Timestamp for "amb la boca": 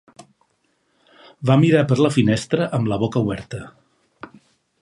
2.79-3.25